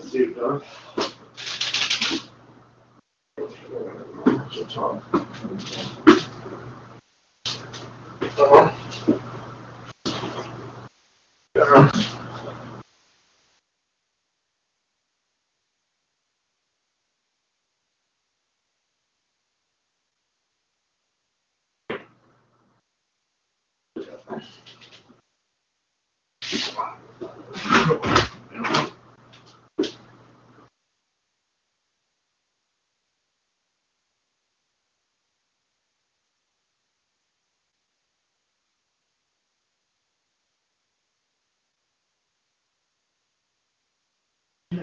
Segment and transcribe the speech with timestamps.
[0.00, 0.62] see, though.
[8.34, 8.72] Uh-huh.
[11.54, 12.11] Uh-huh.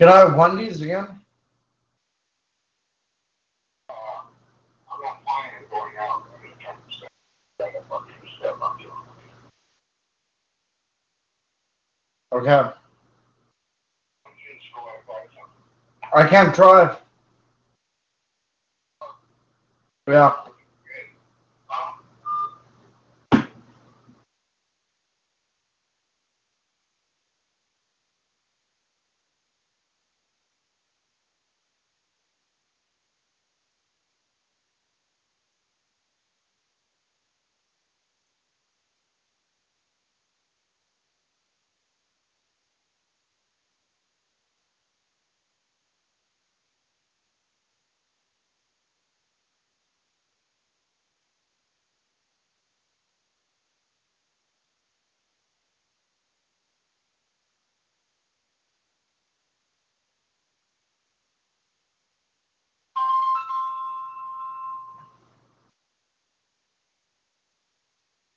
[0.00, 1.20] Can I have Wendy's again?
[12.32, 12.70] Okay.
[16.14, 16.96] I can't drive.
[20.06, 20.51] going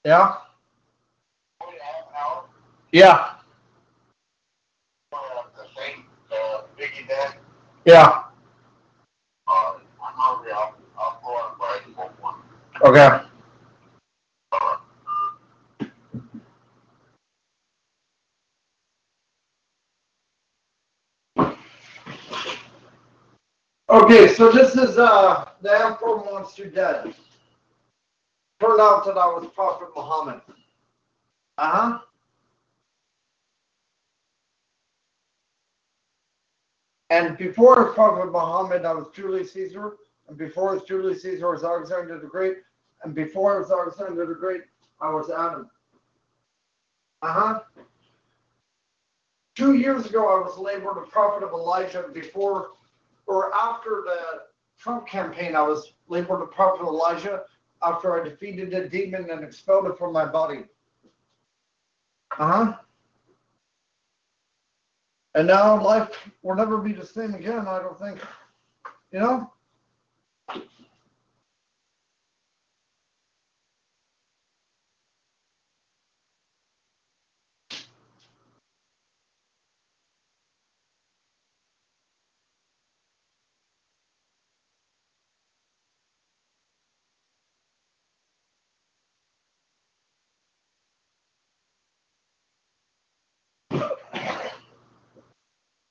[0.05, 0.35] buy
[7.85, 8.23] Yeah.
[12.19, 12.35] one.
[12.83, 13.21] Okay.
[23.87, 27.13] Okay, so this is uh the M4 Monster Dead.
[28.59, 30.41] Turned out that I was Prophet Muhammad.
[31.57, 31.99] Uh-huh.
[37.09, 39.97] And before Prophet Muhammad, I was Julius Caesar.
[40.27, 42.57] And before was Julius Caesar, I was Alexander the Great.
[43.03, 44.61] And before I was Alexander the Great,
[45.01, 45.69] I was Adam.
[47.21, 47.59] Uh-huh.
[49.55, 52.05] Two years ago, I was labeled a prophet of Elijah.
[52.13, 52.71] Before
[53.27, 54.43] or after the
[54.77, 57.43] Trump campaign, I was labeled a prophet of Elijah
[57.85, 60.63] after I defeated the demon and expelled it from my body.
[62.37, 62.73] Uh huh.
[65.35, 66.09] And now life
[66.43, 68.19] will never be the same again, I don't think.
[69.11, 69.51] You know?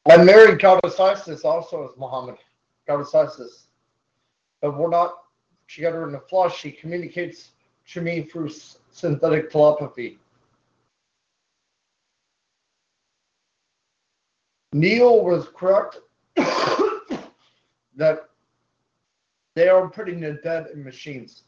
[0.07, 2.37] I married Isis also as Muhammad.
[2.89, 3.69] Isis.
[4.61, 5.15] But we're not
[5.69, 6.59] together in the flesh.
[6.59, 7.53] She communicates
[7.93, 8.51] to me through
[8.91, 10.19] synthetic telepathy.
[14.75, 16.01] Neil was correct
[17.97, 18.29] that
[19.55, 21.45] they are putting the dead in machines.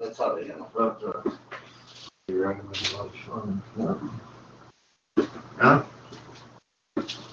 [0.00, 0.68] That's how they know.
[0.74, 1.30] But, uh,
[2.28, 3.62] you recommend a fun.
[3.78, 3.94] Yeah.
[5.58, 5.84] Yeah.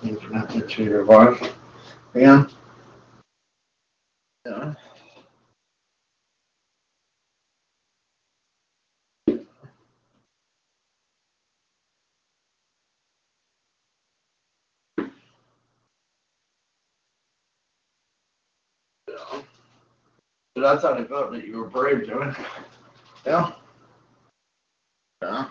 [0.03, 1.53] Internet to your wife.
[2.15, 2.45] Yeah.
[4.45, 4.73] Yeah.
[20.61, 22.35] But that's how they felt that you were brave doing.
[23.25, 23.53] Yeah.
[25.23, 25.45] Yeah.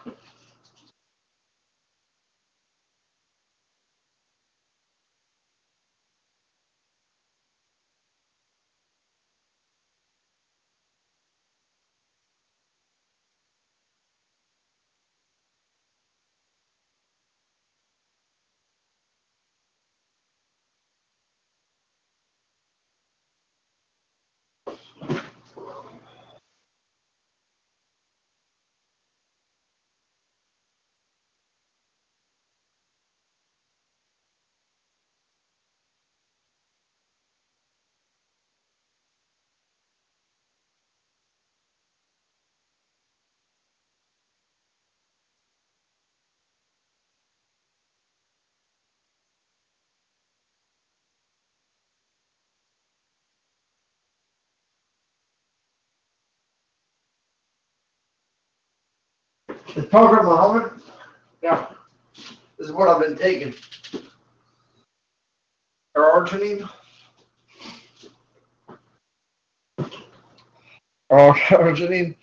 [59.74, 60.82] The Prophet Muhammad,
[61.42, 61.68] yeah,
[62.14, 63.54] this is what I've been taking.
[65.96, 66.68] Arginine.
[71.10, 72.16] Arginine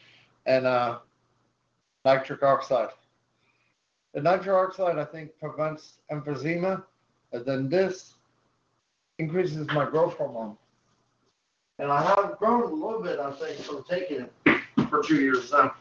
[0.45, 0.99] and uh,
[2.05, 2.89] nitric oxide.
[4.13, 6.83] The nitric oxide, I think, prevents emphysema,
[7.31, 8.15] and then this
[9.19, 10.57] increases my growth hormone.
[11.79, 15.51] And I have grown a little bit, I think, from taking it for two years
[15.51, 15.75] now.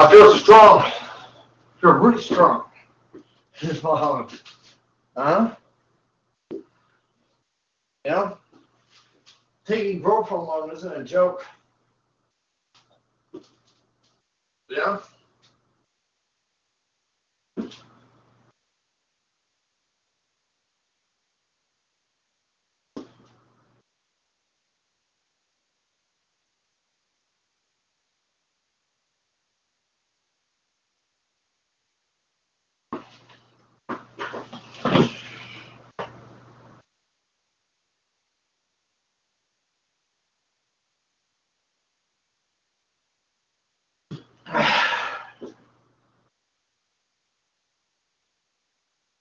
[0.00, 0.80] I feel strong.
[0.80, 0.92] I
[1.78, 2.64] feel really strong.
[3.82, 4.26] Wow.
[5.14, 5.54] Huh?
[8.06, 8.32] Yeah.
[9.66, 11.44] Taking growth hormone isn't a joke.
[14.70, 15.00] Yeah.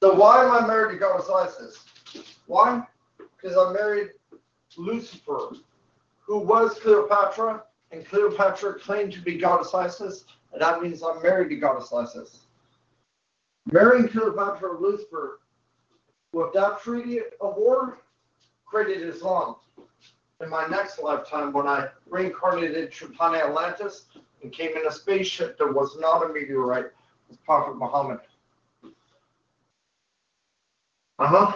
[0.09, 1.85] So why am I married to Isis?
[2.47, 2.81] Why?
[3.19, 4.07] Because I married
[4.75, 5.51] Lucifer,
[6.19, 7.61] who was Cleopatra,
[7.91, 12.47] and Cleopatra claimed to be Goddess Isis, and that means I'm married to Goddess Isis.
[13.71, 15.41] Marrying Cleopatra or Lucifer
[16.33, 17.99] with that treaty of war
[18.65, 19.57] created Islam.
[20.41, 24.05] In my next lifetime, when I reincarnated to planet Atlantis
[24.41, 26.87] and came in a spaceship that was not a meteorite,
[27.27, 28.21] was Prophet Muhammad.
[31.19, 31.27] Uh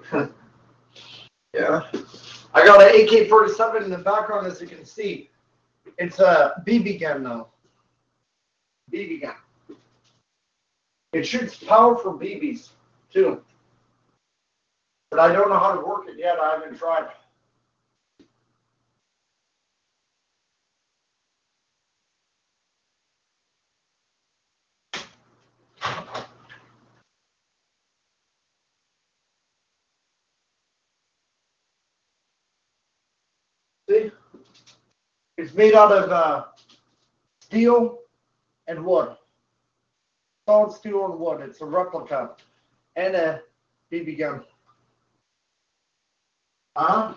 [0.00, 0.28] huh.
[1.52, 1.82] yeah.
[2.54, 5.28] I got an AK 47 in the background, as you can see.
[5.98, 7.48] It's a BB gun though.
[8.92, 9.34] BB gun.
[11.12, 12.68] It shoots powerful BBs,
[13.12, 13.42] too.
[15.14, 16.40] But I don't know how to work it yet.
[16.40, 17.06] I haven't tried.
[33.88, 34.10] See?
[35.36, 36.46] It's made out of uh,
[37.38, 38.00] steel
[38.66, 39.14] and wood.
[40.48, 41.40] Solid steel and wood.
[41.40, 42.32] It's a replica
[42.96, 43.42] and a
[43.92, 44.42] BB gun.
[46.76, 47.14] Huh?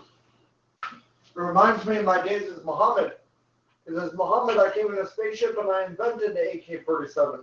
[0.83, 3.13] It reminds me of my days as Muhammad.
[3.85, 7.41] Because as Muhammad, I came in a spaceship and I invented the AK 47.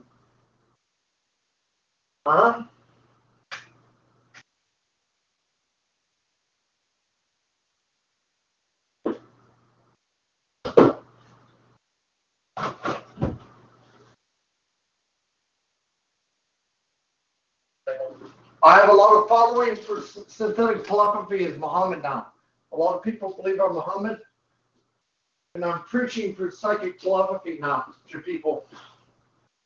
[2.26, 2.62] Huh?
[18.64, 22.28] I have a lot of following for synthetic telepathy as Muhammad now.
[22.72, 24.20] A lot of people believe I'm Muhammad.
[25.54, 28.64] And I'm preaching for psychic telepathy now to people.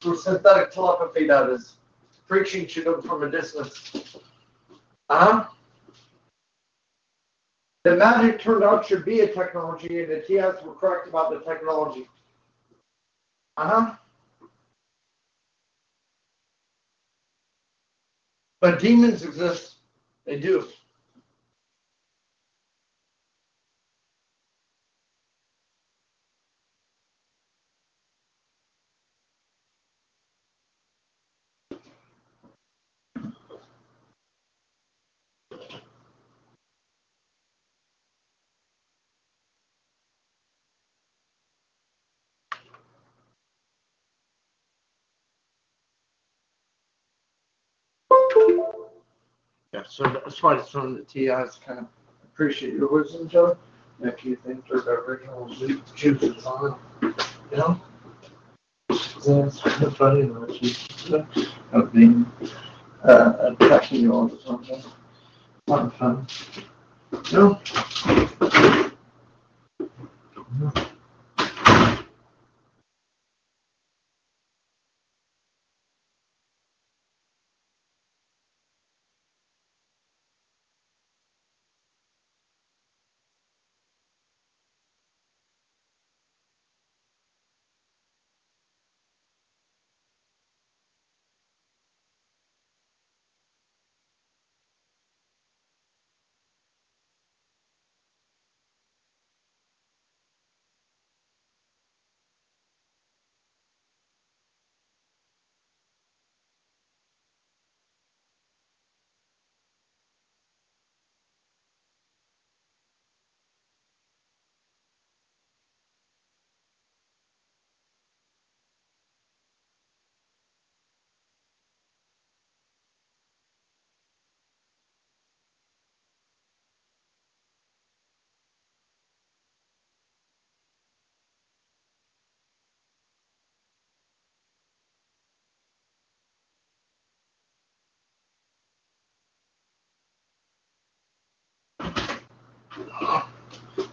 [0.00, 1.76] For synthetic telepathy, that is.
[2.26, 4.16] Preaching to them from a distance.
[5.08, 5.44] Uh huh.
[7.84, 11.38] The magic turned out to be a technology, and the TS were correct about the
[11.40, 12.08] technology.
[13.56, 13.94] Uh huh.
[18.60, 19.76] But demons exist.
[20.26, 20.68] They do.
[49.78, 51.86] Yeah, so that's why some of the TIs kind of
[52.24, 53.56] appreciate your wisdom, Joe.
[54.00, 57.14] If you think there's original ju- juices on you
[57.56, 57.80] know?
[58.90, 60.74] It's kind of funny that you
[61.72, 62.26] of being
[63.04, 64.64] uh, attacking you all the time.
[64.64, 64.82] yeah.
[65.68, 65.92] Lot
[68.32, 68.87] of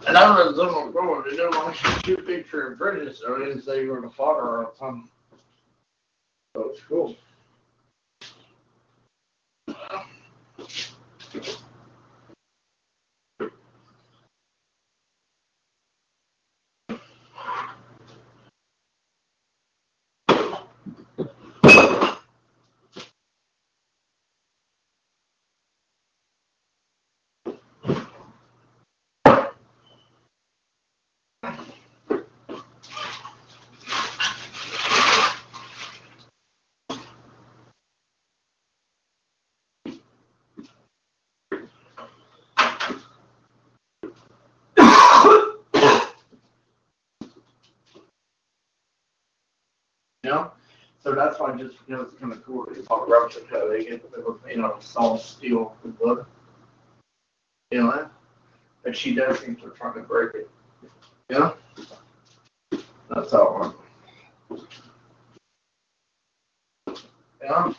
[0.06, 3.46] And I was little girl, they didn't want to shoot picture of Bridges, so they
[3.46, 5.08] didn't say you were the father or something.
[6.54, 7.16] So it's cool.
[50.26, 50.50] You know?
[51.04, 52.66] So that's why I just, you know, it's kind of cool.
[52.72, 53.68] It's all replica.
[53.70, 56.26] They get, they were out of solid steel and wood.
[57.70, 58.10] You know?
[58.82, 60.50] But she does seem to try to break it.
[61.28, 61.56] You know?
[63.08, 63.74] That's how
[64.50, 64.68] it went.
[67.40, 67.72] Yeah?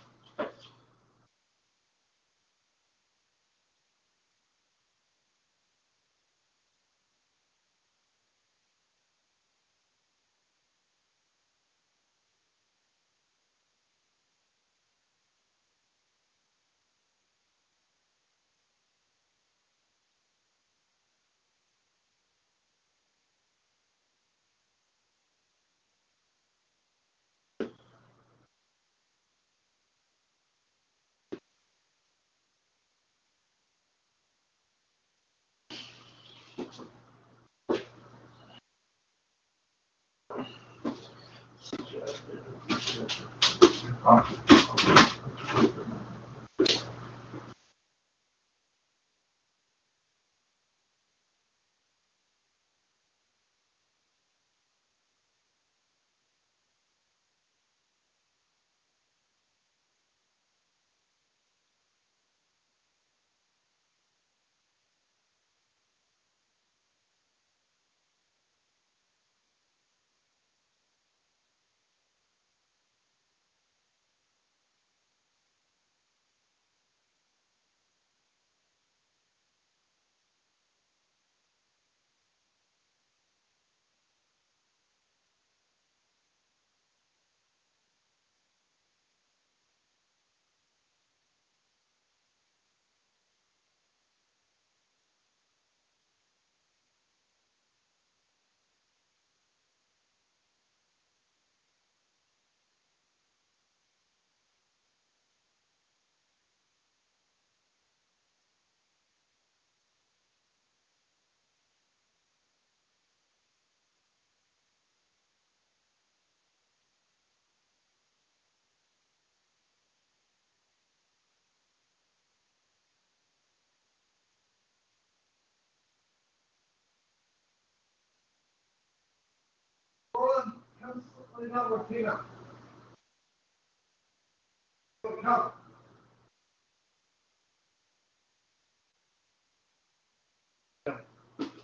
[44.04, 44.26] Tá?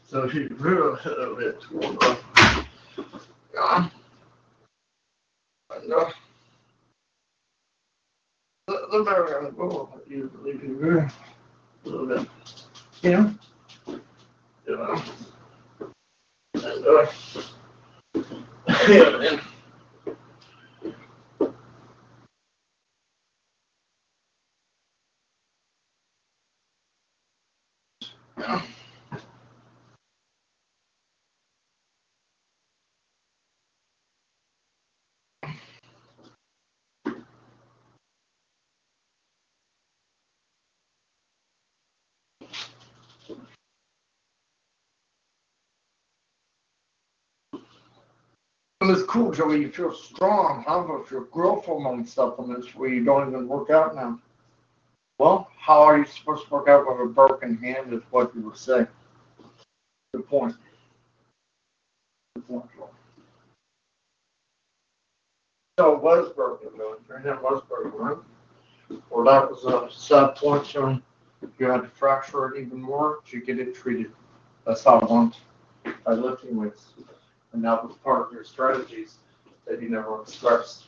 [0.05, 1.97] So he really hit a bit toward
[3.55, 3.89] yeah.
[5.75, 6.11] And uh,
[8.67, 12.27] the, the better gonna go usually be very a little bit.
[13.01, 13.35] You know.
[16.55, 17.11] And uh
[18.87, 19.41] yeah, and
[28.47, 28.63] And
[48.91, 49.61] it's cool, Joey.
[49.61, 50.83] You feel strong, huh?
[50.87, 54.19] But your growth hormone supplements where you don't even work out now.
[55.23, 57.93] Well, how are you supposed to work out with a broken hand?
[57.93, 58.87] Is what you were saying.
[60.13, 60.53] Good point.
[62.35, 62.65] Good point.
[65.79, 66.97] So it was broken, though.
[67.23, 68.21] Hand was broken?
[69.09, 71.01] Or that was a sub point showing
[71.57, 74.11] you had to fracture it even more to get it treated.
[74.67, 75.37] That's how I want
[76.05, 76.87] by lifting weights.
[77.53, 79.19] And that was part of your strategies
[79.67, 80.87] that you never expressed.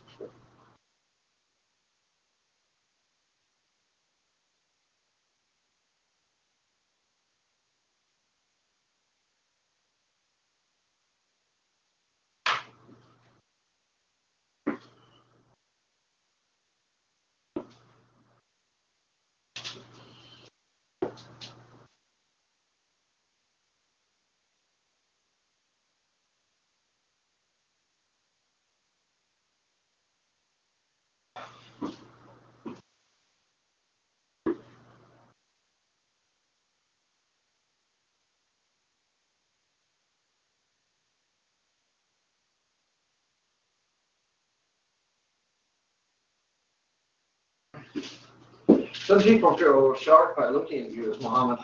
[48.94, 51.60] Some people feel a little shocked by looking at you as Muhammad.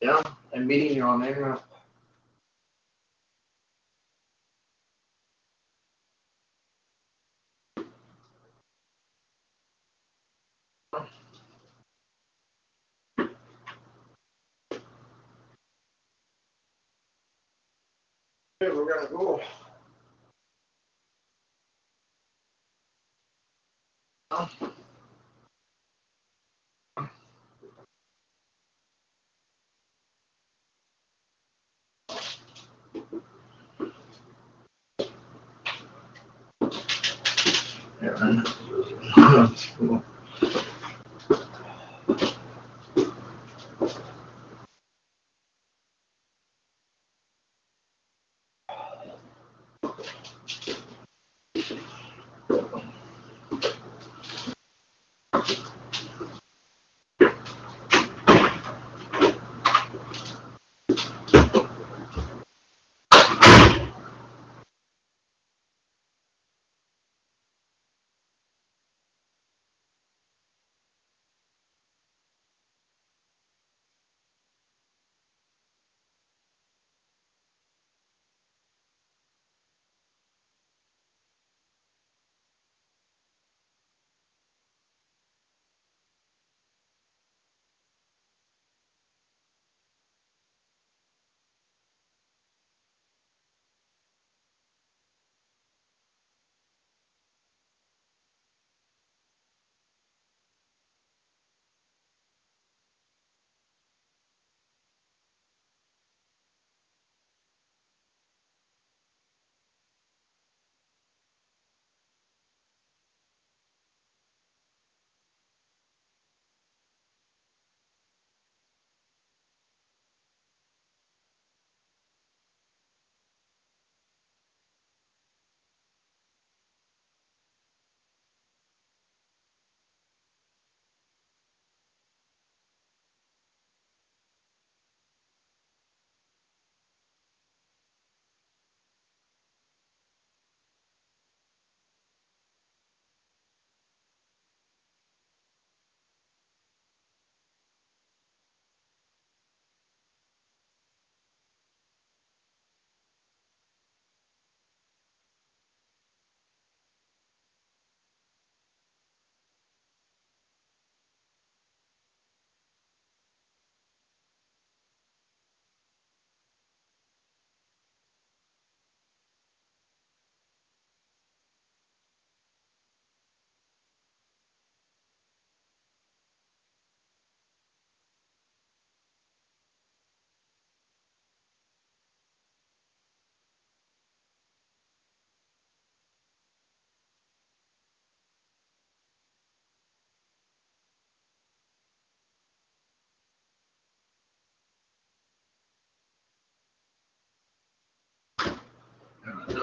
[0.00, 0.20] Yeah,
[0.52, 1.62] and meeting you on the internet.
[18.62, 19.40] Okay, we're gonna go.
[38.04, 38.42] Yeah.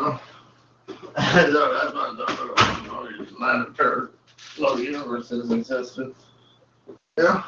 [0.01, 0.19] Know.
[1.15, 1.91] that's what I
[2.87, 3.09] thought.
[3.19, 6.13] These nine parallel universes existed.
[7.17, 7.23] Yeah.
[7.23, 7.43] Yeah.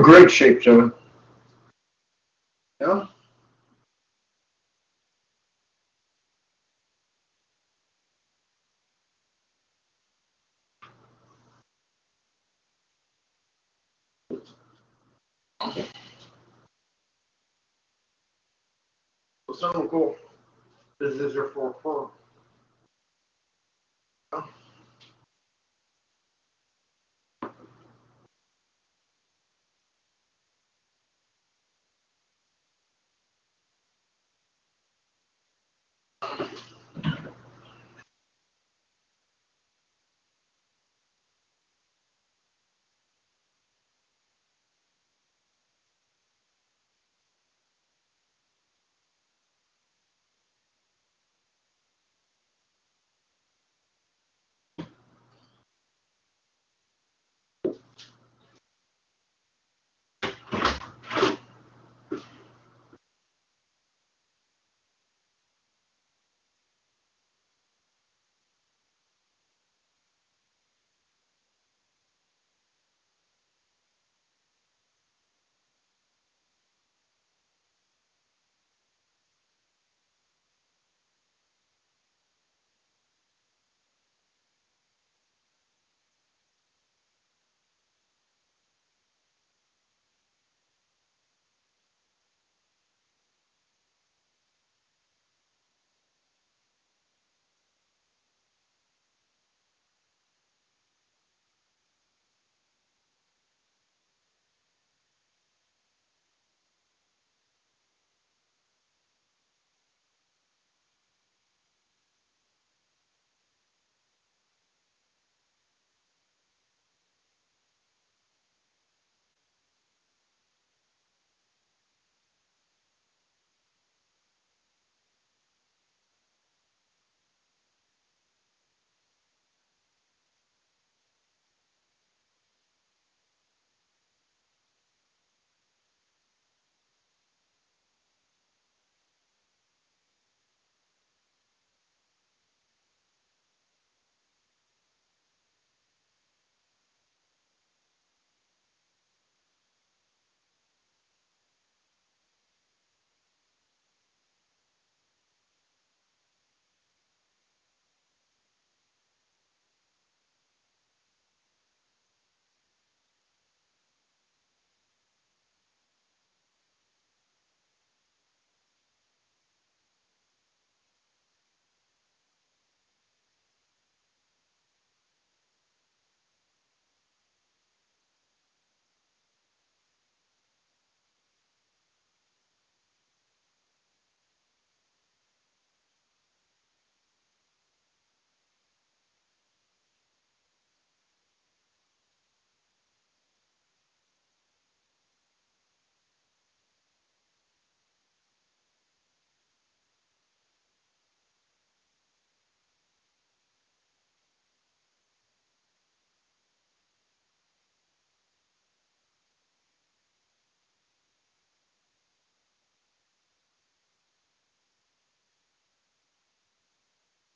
[0.00, 0.90] In great shape, Joey.
[2.80, 3.06] Yeah.
[19.48, 20.09] Well, something cool.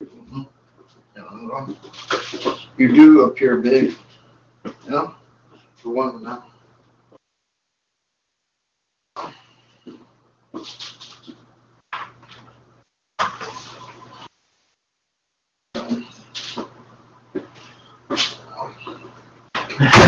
[0.04, 0.42] Mm-hmm.
[2.76, 3.94] You do appear big.
[4.88, 5.12] Yeah.
[5.76, 6.44] For one now.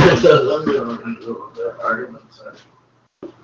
[0.09, 0.72] It does under
[1.54, 2.40] the arguments.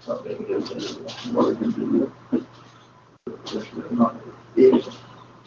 [0.00, 0.98] Something is
[1.32, 2.12] what we can do.
[3.44, 4.16] Just not
[4.54, 4.84] big,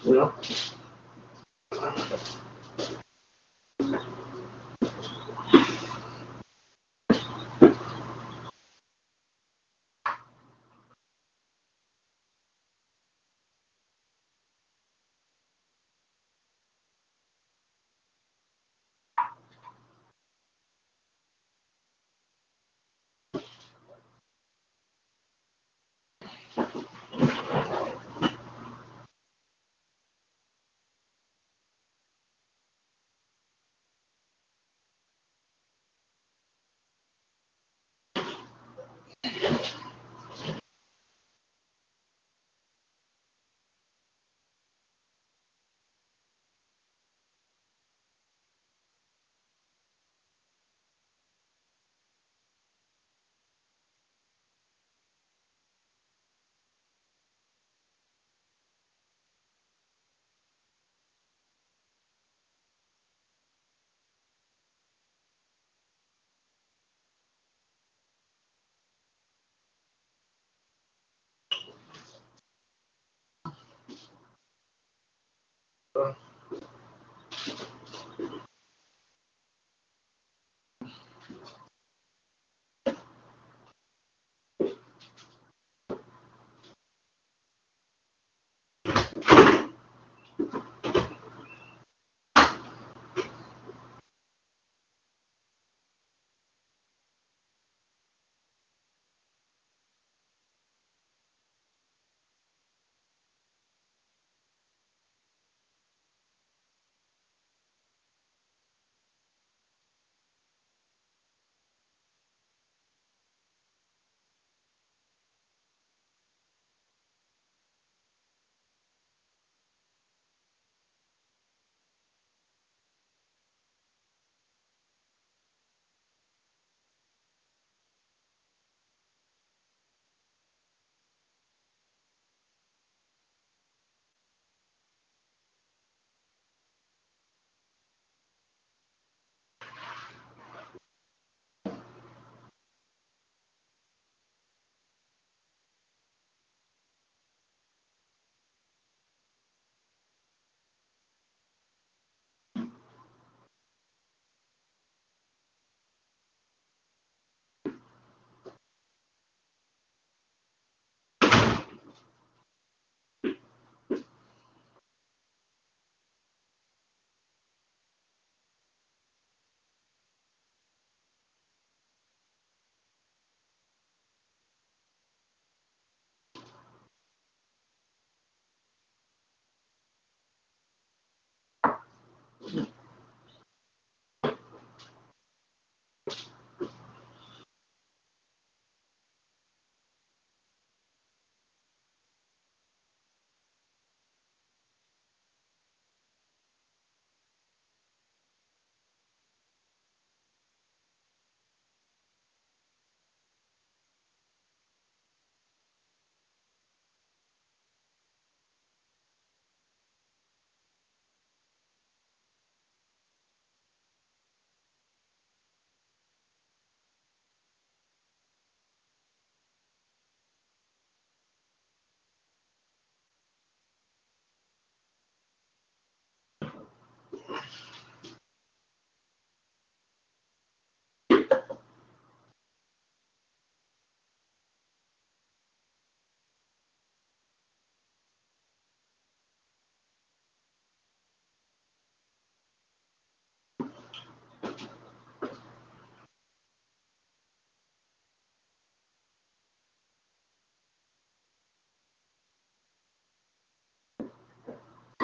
[0.04, 0.34] You know?
[1.96, 2.45] Thank you.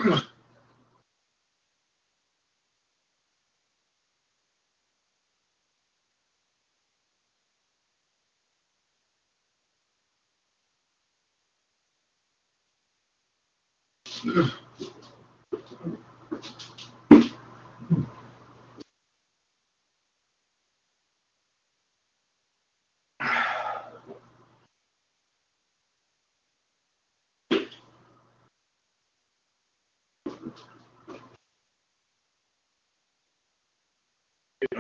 [0.06, 0.22] Yeah.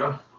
[0.01, 0.30] Yeah.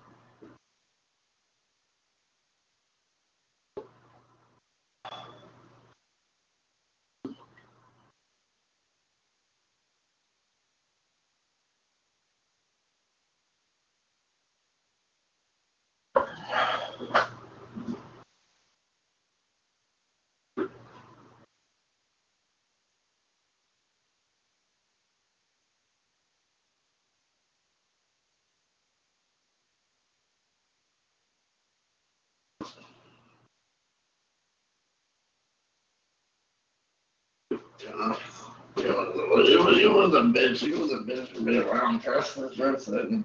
[38.76, 40.62] It was, it was, it was a bitch.
[40.66, 42.02] It was a bitch to be around.
[42.02, 43.24] Trust me, it.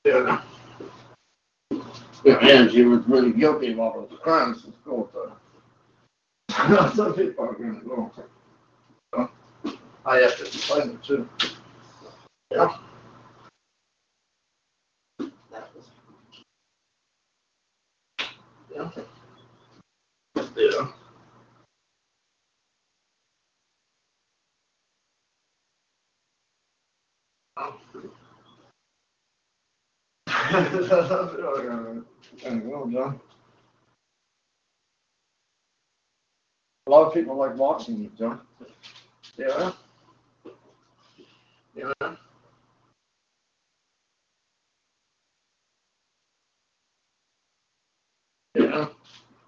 [0.04, 0.42] Yeah.
[2.24, 5.32] Yeah, and she was really guilty of all those crimes in school, so.
[6.94, 8.12] Some people are gonna go.
[10.09, 11.28] I have to explain it too.
[12.50, 12.78] Yeah.
[15.50, 15.90] That was-
[18.70, 18.90] Yeah.
[20.56, 20.88] Yeah.
[36.86, 38.40] A lot of people like watching you, John.
[39.36, 39.72] Yeah.
[41.79, 41.93] Yeah.
[48.57, 48.89] Yeah.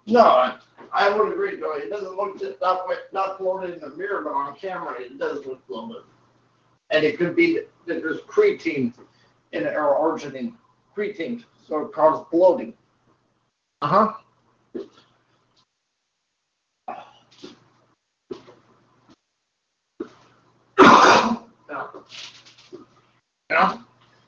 [0.07, 0.57] No, I,
[0.93, 1.75] I would agree, though.
[1.75, 5.19] It doesn't look just that way, not floated in the mirror, but on camera, it
[5.19, 6.03] does look bit.
[6.89, 7.55] And it could be
[7.85, 8.93] that there's creatine
[9.51, 10.53] in it, or arginine,
[10.95, 12.73] creatine, so it causes bloating.
[13.81, 14.13] Uh huh.
[21.69, 21.87] Yeah.
[23.51, 23.77] Yeah.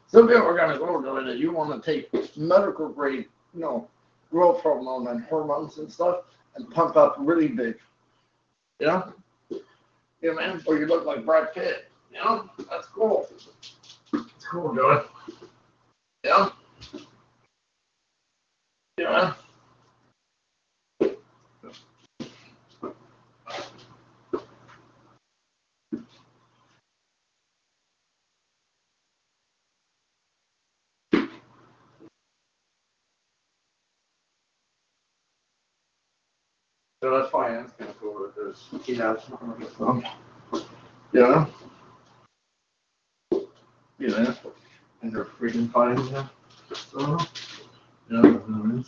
[0.07, 3.87] Some people are gonna go to it that you wanna take medical grade, you know,
[4.29, 7.79] growth hormone and hormones and stuff and pump up really big.
[8.79, 9.13] You know?
[10.21, 12.49] Yeah, man, or you look like Brad Pitt, you know?
[12.69, 13.29] That's cool.
[14.13, 15.03] It's cool, Joey.
[16.25, 16.49] Yeah.
[18.97, 19.33] Yeah.
[37.03, 39.19] So that's fine, that's kind of cool that there's, he has,
[39.81, 40.05] um,
[41.11, 41.45] yeah.
[43.99, 44.33] Yeah,
[45.01, 46.27] and they're freaking fine, yeah.
[46.73, 47.17] So,
[48.09, 48.87] yeah, there is.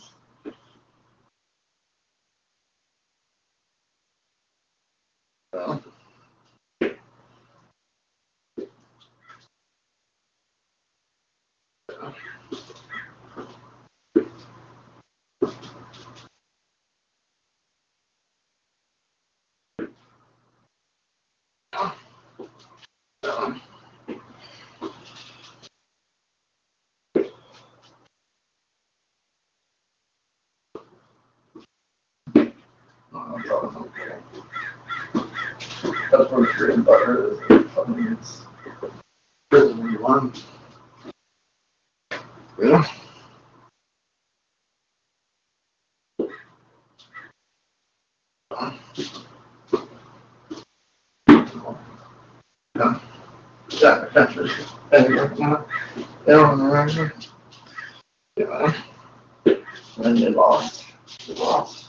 [36.10, 37.70] That's where the bread and butter is.
[37.72, 38.42] Fucking It's
[39.50, 40.44] prison when you want.
[42.62, 42.84] Yeah.
[52.76, 53.00] Yeah.
[53.70, 54.50] Yeah, that's it.
[54.92, 55.66] And you're not-
[56.24, 57.12] they don't remember.
[58.36, 58.72] Yeah.
[59.98, 60.30] And they
[61.28, 61.88] lost.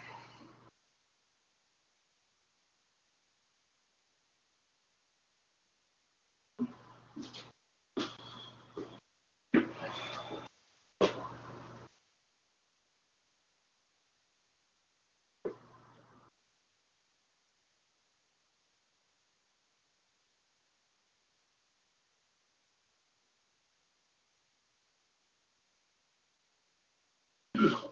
[27.66, 27.88] ですか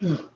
[0.00, 0.35] Yeah.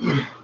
[0.00, 0.26] Yeah.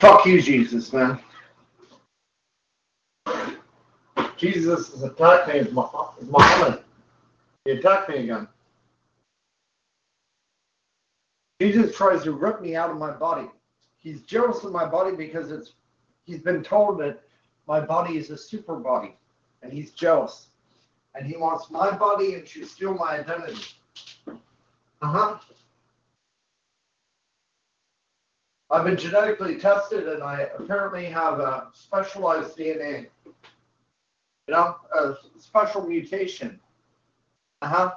[0.00, 1.18] Fuck you, Jesus, man.
[4.36, 5.82] Jesus is attacking me.
[6.20, 6.82] It's Muhammad.
[7.64, 8.48] He attacked me again.
[11.60, 13.48] Jesus tries to rip me out of my body.
[14.00, 15.74] He's jealous of my body because it's
[16.24, 17.22] he's been told that
[17.68, 19.14] my body is a super body.
[19.62, 20.48] And he's jealous.
[21.14, 23.62] And he wants my body and to steal my identity.
[24.26, 25.38] Uh-huh.
[28.72, 33.08] I've been genetically tested and I apparently have a specialized DNA.
[33.26, 36.58] You know, a special mutation.
[37.60, 37.94] Uh huh.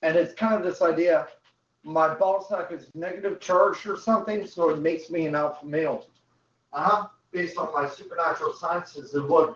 [0.00, 1.28] And it's kind of this idea
[1.84, 6.06] my ball sack is negative charged or something, so it makes me an alpha male.
[6.72, 7.08] Uh huh.
[7.30, 9.54] Based on my supernatural sciences, it would.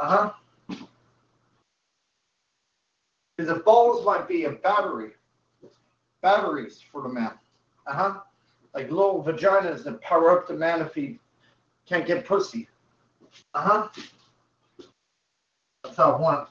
[0.00, 0.32] Uh huh.
[3.36, 5.12] Because the balls might be a battery.
[6.20, 7.32] Batteries for the man.
[7.86, 8.20] Uh huh
[8.76, 11.18] like little vaginas that power up the man if he
[11.86, 12.68] can't get pussy.
[13.54, 13.88] Uh huh.
[15.82, 16.48] That's how I want.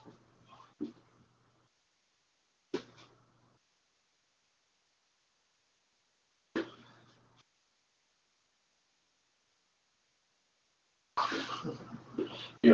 [12.64, 12.74] Yeah,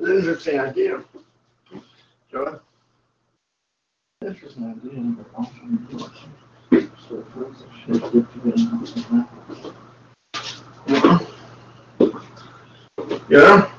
[0.00, 1.02] interesting idea.
[2.30, 2.60] Joe?
[4.20, 6.34] Interesting idea.
[13.28, 13.70] Yeah.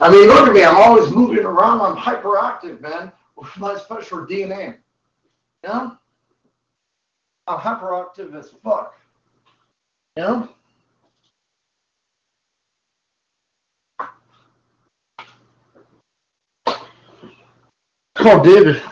[0.00, 0.64] I mean, look at me.
[0.64, 1.80] I'm always moving around.
[1.80, 4.78] I'm hyperactive, man, with my special DNA.
[5.62, 5.90] Yeah.
[7.46, 8.94] I'm hyperactive as fuck.
[10.16, 10.48] You know?
[18.14, 18.82] Call David.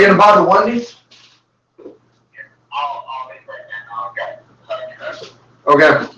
[0.00, 0.96] You gonna buy the Wendy's?
[2.72, 4.10] I'll, I'll make right now.
[4.10, 5.84] Okay.
[5.94, 6.08] Okay.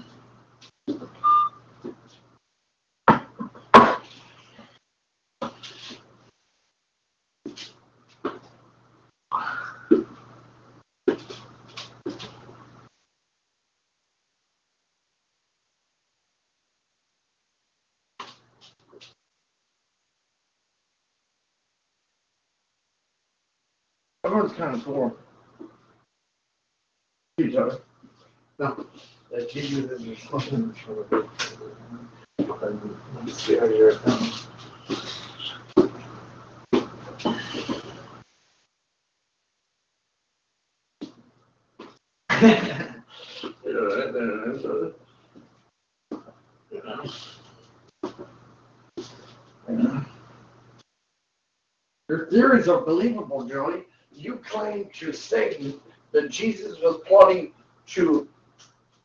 [24.25, 25.17] Everyone's kind of cool.
[27.41, 27.81] Each other.
[28.59, 28.87] No.
[29.33, 29.87] You
[32.47, 32.89] the.
[33.25, 34.31] Let's see how you're down.
[52.09, 53.85] Your theories are believable, Joey.
[54.21, 55.81] You claim to Satan
[56.13, 57.53] that Jesus was plotting
[57.87, 58.29] to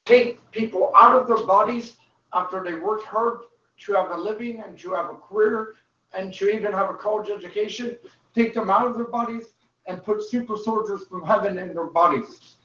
[0.03, 1.93] take people out of their bodies
[2.33, 3.39] after they worked hard
[3.85, 5.75] to have a living and to have a career
[6.13, 7.97] and to even have a college education,
[8.33, 9.45] take them out of their bodies
[9.87, 12.57] and put super soldiers from heaven in their bodies.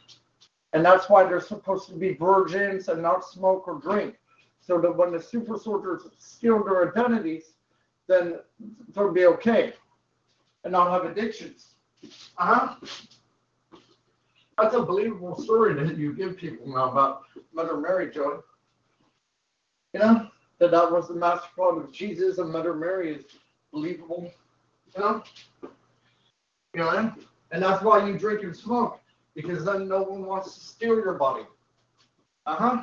[0.73, 4.17] And that's why they're supposed to be virgins and not smoke or drink.
[4.61, 7.55] So that when the super soldiers steal their identities,
[8.09, 8.41] then
[8.93, 9.73] they'll be okay
[10.65, 11.75] and not have addictions.
[12.39, 12.75] Uh huh.
[14.59, 17.23] That's a believable story that you give people now about
[17.55, 18.39] Mother Mary, Joey.
[19.95, 20.29] You know,
[20.59, 23.25] that that was the master plan of Jesus and Mother Mary is
[23.73, 24.31] believable.
[24.95, 25.23] You know?
[25.63, 27.13] You know,
[27.53, 29.01] and that's why you drink and smoke,
[29.35, 31.45] because then no one wants to steal your body.
[32.47, 32.83] Uh huh.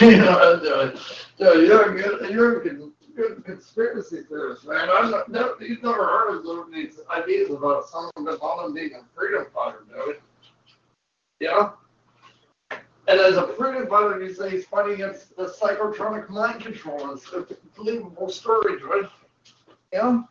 [0.00, 4.88] You know, you're, a- con- you're a conspiracy theorist, man.
[4.90, 8.74] I'm not, no, you've never heard of some of these ideas about Osama bin Laden
[8.74, 10.14] being a freedom fighter, Joey.
[11.40, 11.70] Yeah?
[13.08, 17.12] And as a freedom fighter, you say he's fighting against the psychotronic mind control.
[17.12, 17.46] It's a
[17.76, 19.08] believable story, Joey.
[19.92, 20.22] Yeah?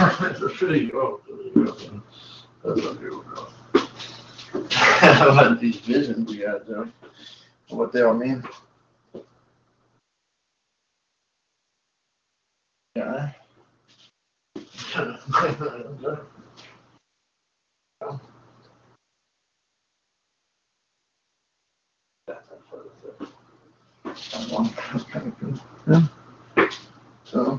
[0.00, 1.20] A pretty oh,
[2.64, 3.52] That's good one.
[5.02, 6.88] About these visions we got, Joe.
[7.70, 8.44] What they all mean.
[12.96, 13.32] Yeah.
[27.36, 27.58] Yeah.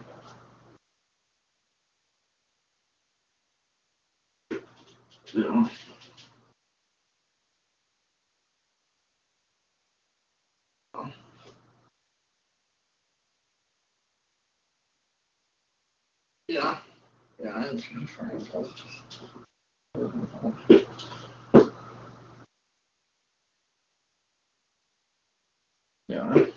[5.32, 5.70] So.
[10.96, 11.12] Yeah.
[16.48, 16.78] Yeah.
[17.44, 18.10] Yeah, I understand.
[26.08, 26.48] Yeah.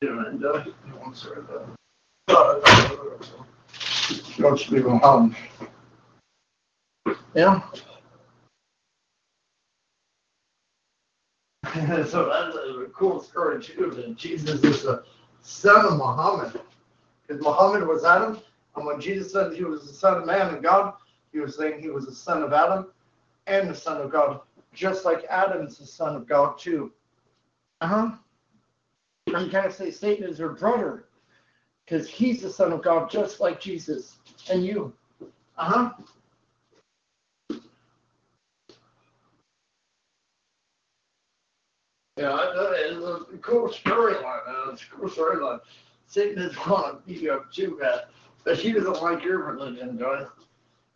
[0.00, 0.64] And, uh,
[4.70, 5.34] people home.
[7.34, 7.60] Yeah.
[12.04, 13.90] so that's a cool story too.
[13.90, 15.02] That Jesus is the
[15.42, 16.60] son of Muhammad.
[17.26, 18.40] Because Muhammad was Adam,
[18.76, 20.94] and when Jesus said he was the son of man and God,
[21.32, 22.86] he was saying he was the son of Adam
[23.46, 24.40] and the son of God.
[24.72, 26.92] Just like Adam's the son of God too.
[27.80, 28.12] Uh-huh.
[29.26, 31.04] And you can't say Satan is your brother.
[31.84, 34.18] Because he's the son of God, just like Jesus
[34.50, 34.92] and you.
[35.56, 35.90] Uh-huh.
[42.18, 42.36] Yeah,
[42.74, 44.44] it's a cool storyline.
[44.46, 44.72] man.
[44.72, 45.60] It's a cool storyline.
[46.08, 48.06] Satan is want to beat you up too bad,
[48.42, 50.24] but he doesn't like your religion, Joy.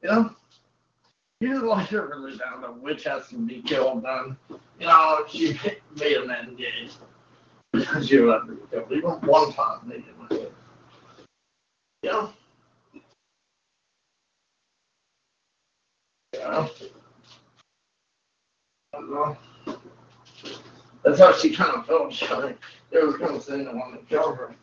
[0.03, 0.35] You know,
[1.39, 2.41] he doesn't like your religion.
[2.61, 4.03] The witch has to be killed.
[4.03, 4.37] Then,
[4.81, 5.57] you know, she
[5.97, 6.89] made man gay
[7.73, 8.91] because you let be killed.
[8.91, 10.51] Even one time, they didn't.
[12.03, 12.33] You know.
[16.35, 16.69] Yeah.
[18.95, 19.37] I don't know.
[21.05, 22.13] That's how she kind of felt.
[22.13, 24.55] She, they were kind of saying they wanted to kill her.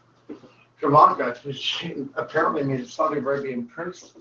[0.79, 4.13] Jamaica, she apparently a Saudi Arabian prince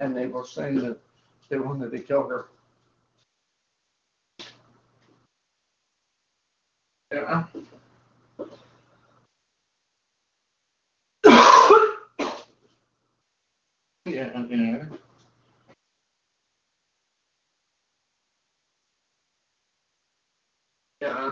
[0.00, 0.98] and they were saying that
[1.48, 2.46] they wanted to kill her.
[7.12, 7.44] Yeah.
[14.06, 14.84] yeah, yeah.
[21.06, 21.30] Yeah.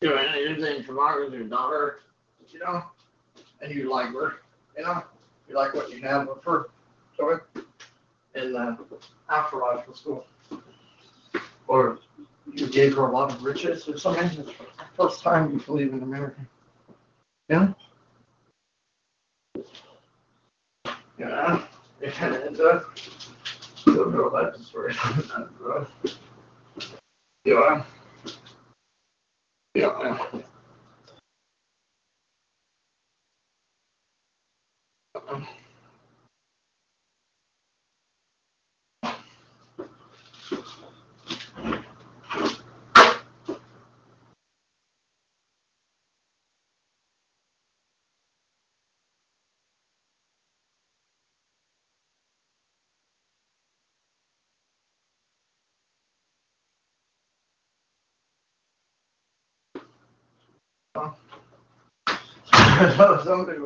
[0.00, 2.00] You know, and you're saying your daughter,
[2.48, 2.82] you know,
[3.60, 4.36] and you like her,
[4.76, 5.02] you know,
[5.48, 6.68] you like what you have with her,
[7.16, 7.40] sorry,
[8.34, 8.78] in the
[9.30, 10.26] afterlife of school.
[11.68, 11.98] Or
[12.50, 14.24] you gave her a lot of riches or something.
[14.24, 14.54] It's the
[14.96, 16.40] first time you believe in America.
[17.50, 17.72] Yeah.
[21.18, 21.66] Yeah.
[22.20, 22.80] And uh,
[23.84, 24.94] don't know that story.
[27.44, 27.84] yeah.
[29.76, 29.92] Ja.
[30.02, 30.16] ja.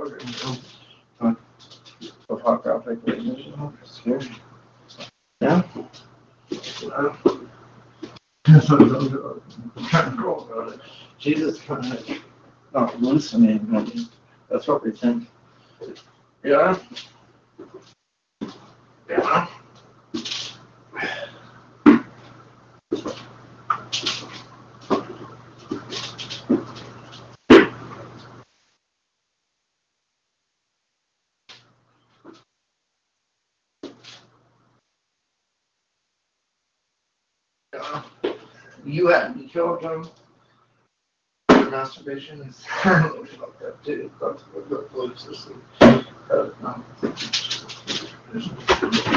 [0.01, 1.37] Are gonna.
[3.07, 3.73] The.
[3.83, 4.31] It's scary.
[5.41, 5.63] Yeah.
[11.19, 13.01] Jesus of not.
[13.35, 14.09] I mean,
[14.51, 15.29] That's what we think.
[16.43, 16.79] Yeah.
[19.09, 19.47] Yeah.
[39.01, 40.07] You hadn't killed him.
[41.49, 44.11] Masturbation is fuck that too.
[44.21, 44.43] That's
[49.03, 49.17] what.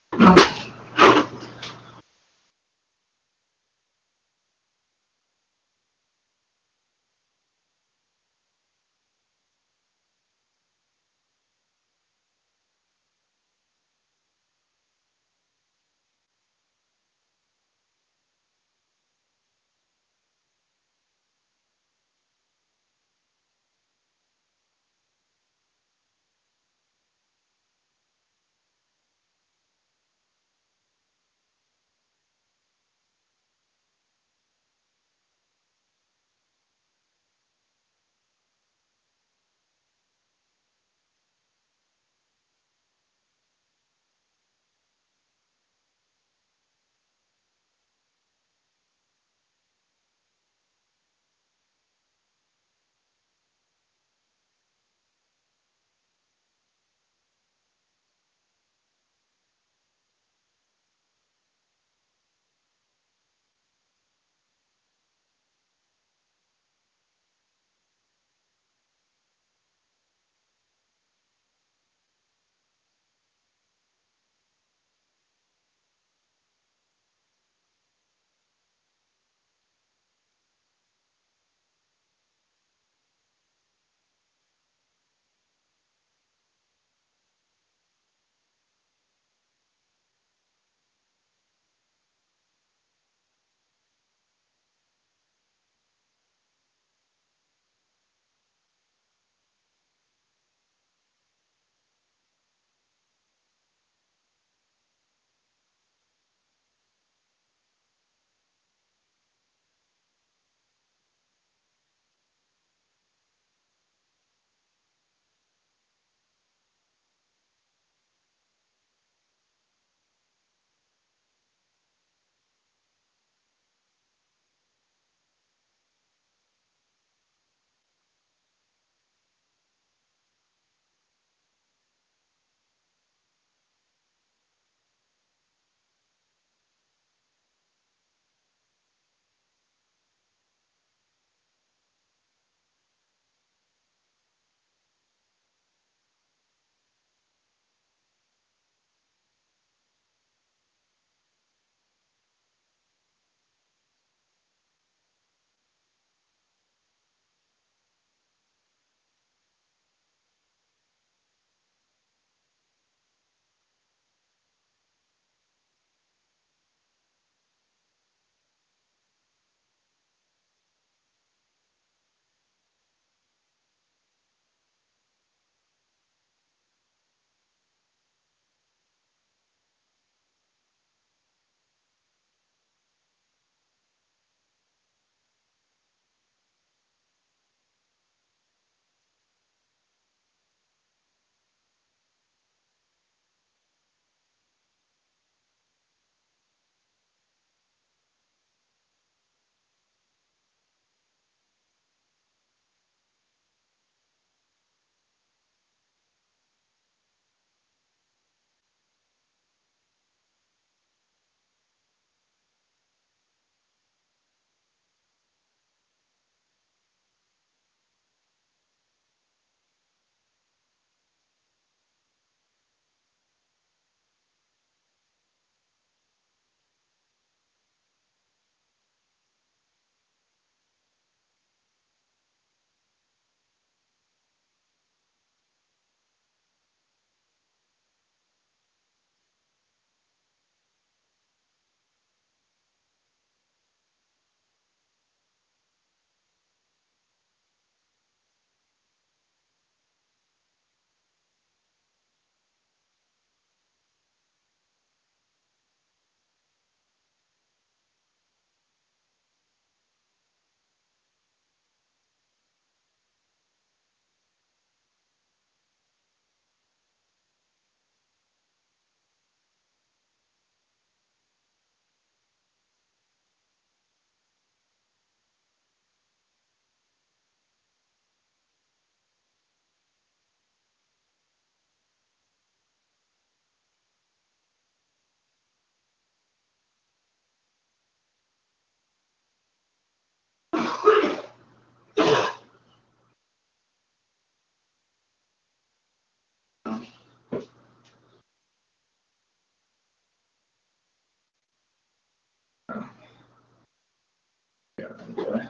[304.79, 305.47] Yeah, anyway.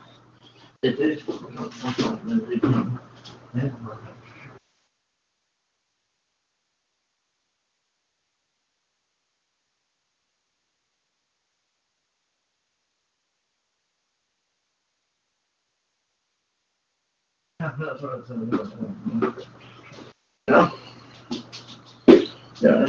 [0.84, 1.24] It is.
[22.62, 22.86] Yeah,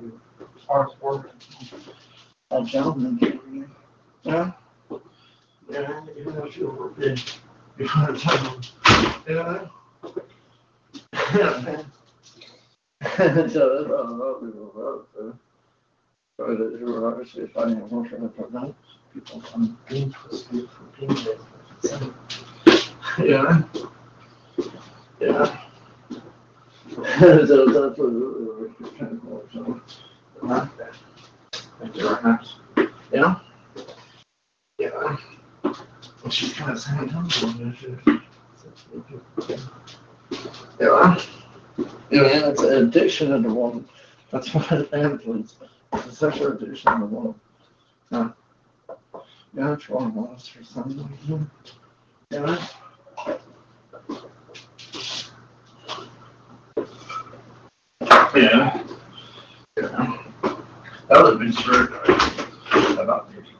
[0.00, 0.14] that's
[0.68, 0.70] what I'm saying.
[0.70, 0.70] Yeah.
[0.70, 0.74] Yeah.
[0.74, 1.32] Our sport.
[2.50, 3.18] A gentleman.
[4.24, 4.52] Yeah.
[5.70, 7.22] Yeah, you know, she overdid.
[7.78, 8.62] You him.
[9.28, 9.68] Yeah.
[16.38, 17.14] That you were.
[23.18, 23.62] Yeah.
[25.20, 25.67] Yeah.
[32.22, 32.56] House.
[33.12, 33.38] Yeah.
[34.78, 35.16] Yeah.
[35.64, 37.28] And she's kind of saying, "Come on,
[37.70, 37.98] this is-"
[40.80, 41.20] Yeah.
[42.10, 43.88] Yeah, man, it's an addiction in the woman.
[44.30, 45.56] That's what it is.
[45.92, 47.34] It's a sexual addiction in the woman.
[48.10, 48.30] Yeah.
[49.56, 51.48] Yeah, it's wrong with us for some.
[52.30, 52.58] Yeah.
[58.34, 58.84] Yeah.
[59.76, 60.18] Yeah.
[61.08, 62.98] That would have been.
[62.98, 63.57] About fifty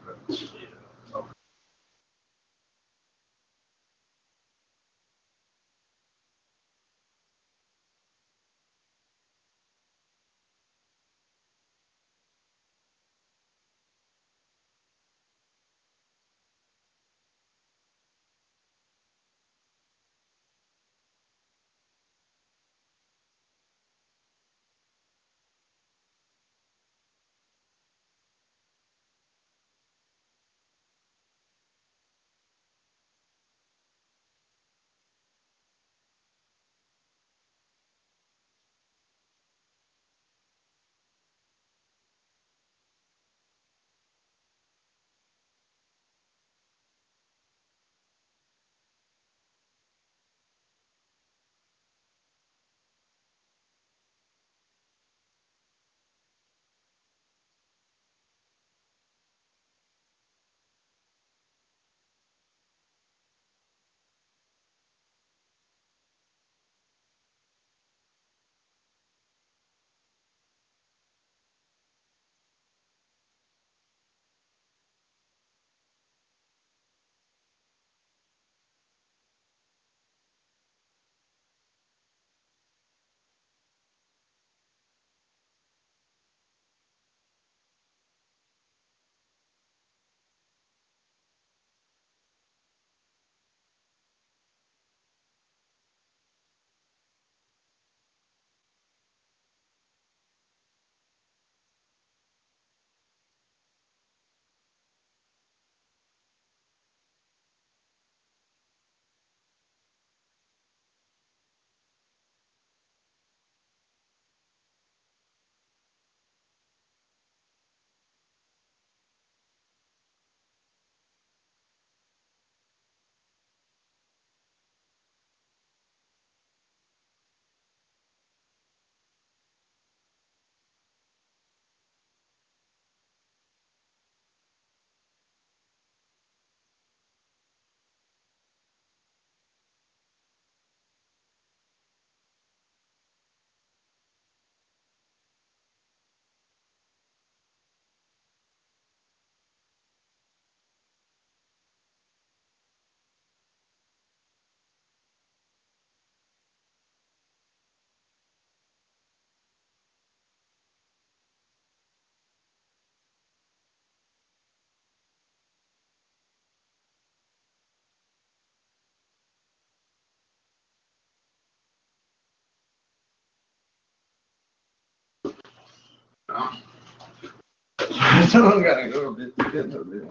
[178.29, 180.07] Someone gotta go a bit to get to the.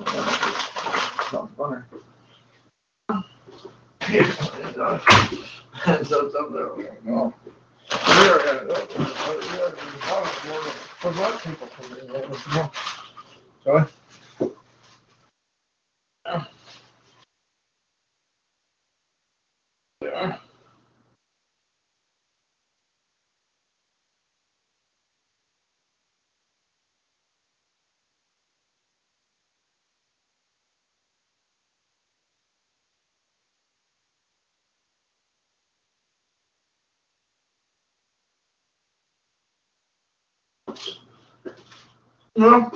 [1.57, 1.83] Funny.
[4.09, 4.23] Yeah,
[5.85, 7.33] and, so it's up there, I'm like, no.
[7.89, 9.71] Here, uh, uh, uh,
[10.03, 10.25] uh,
[10.99, 12.71] For black people, for me, that was more.
[13.63, 13.85] Sorry?
[42.37, 42.71] No.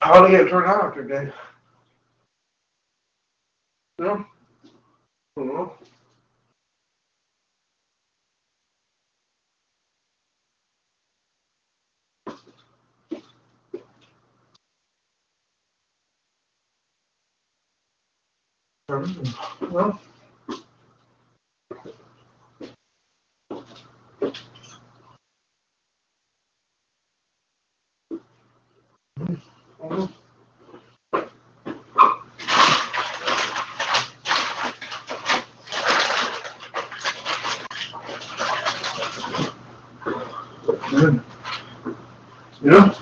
[0.00, 1.32] How did it turn out today?
[3.98, 4.26] No.
[5.36, 5.74] No.
[19.70, 20.00] Well.
[29.18, 30.10] Well.
[42.62, 42.96] Good.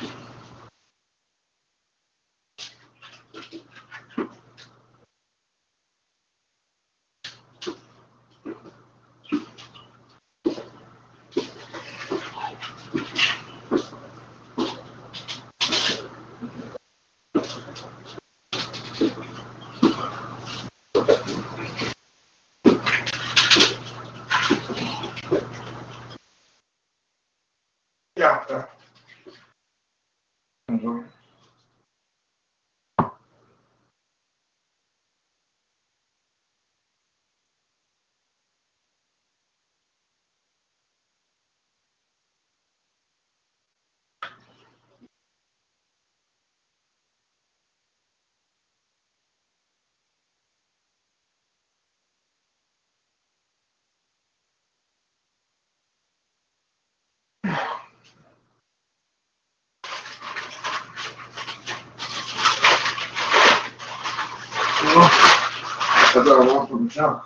[66.12, 67.22] I got a one from the jump.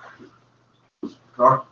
[1.37, 1.65] Car.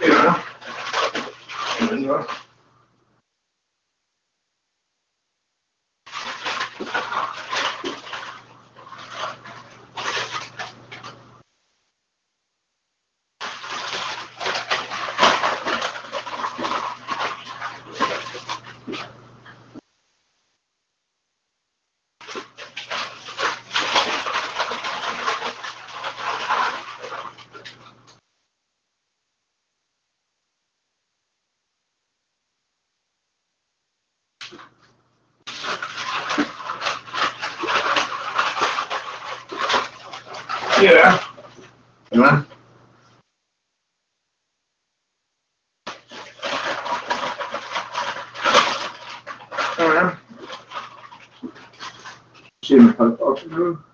[0.00, 0.44] Yeah.
[1.92, 2.26] Yeah.
[40.80, 41.20] Yeah.
[42.12, 42.44] Yeah.
[49.78, 50.16] Yeah.
[52.64, 52.76] See
[53.46, 53.93] my